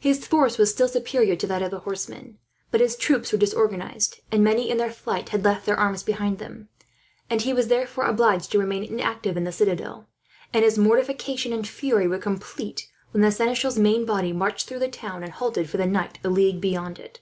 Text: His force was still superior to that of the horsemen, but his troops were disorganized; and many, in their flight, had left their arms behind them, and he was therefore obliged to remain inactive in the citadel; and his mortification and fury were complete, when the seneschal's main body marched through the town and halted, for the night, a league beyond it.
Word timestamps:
His 0.00 0.26
force 0.26 0.56
was 0.56 0.70
still 0.70 0.88
superior 0.88 1.36
to 1.36 1.46
that 1.46 1.60
of 1.60 1.70
the 1.70 1.80
horsemen, 1.80 2.38
but 2.70 2.80
his 2.80 2.96
troops 2.96 3.30
were 3.30 3.38
disorganized; 3.38 4.20
and 4.32 4.42
many, 4.42 4.70
in 4.70 4.78
their 4.78 4.90
flight, 4.90 5.28
had 5.28 5.44
left 5.44 5.66
their 5.66 5.76
arms 5.76 6.02
behind 6.02 6.38
them, 6.38 6.70
and 7.28 7.42
he 7.42 7.52
was 7.52 7.68
therefore 7.68 8.06
obliged 8.06 8.50
to 8.52 8.58
remain 8.58 8.82
inactive 8.82 9.36
in 9.36 9.44
the 9.44 9.52
citadel; 9.52 10.08
and 10.54 10.64
his 10.64 10.78
mortification 10.78 11.52
and 11.52 11.68
fury 11.68 12.08
were 12.08 12.16
complete, 12.16 12.88
when 13.10 13.20
the 13.20 13.30
seneschal's 13.30 13.78
main 13.78 14.06
body 14.06 14.32
marched 14.32 14.66
through 14.66 14.78
the 14.78 14.88
town 14.88 15.22
and 15.22 15.32
halted, 15.34 15.68
for 15.68 15.76
the 15.76 15.84
night, 15.84 16.18
a 16.24 16.30
league 16.30 16.62
beyond 16.62 16.98
it. 16.98 17.20